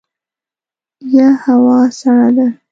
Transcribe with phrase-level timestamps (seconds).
[1.13, 2.47] یه هوا سړه ده!